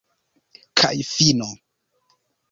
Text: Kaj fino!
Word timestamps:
Kaj 0.81 0.93
fino! 1.09 1.49